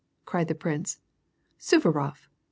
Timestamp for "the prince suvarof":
0.47-2.27